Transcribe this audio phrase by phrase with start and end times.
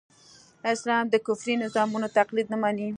[0.73, 2.89] اسلام د کفري نظامونو تقليد نه مني.